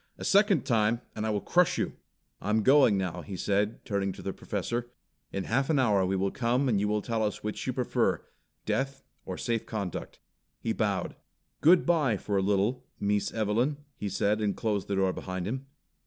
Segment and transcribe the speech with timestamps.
[0.17, 1.93] "A second time and I will crush you!
[2.41, 4.89] I'm going now," he said, turning to the Professor.
[5.31, 8.25] "In half an hour we will come and you will tell us which you prefer
[8.65, 10.17] death or safe conduct."
[10.59, 11.15] He bowed.
[11.61, 15.67] "Good bye for a little, Mees Evelyn, he said and closed the door behind him."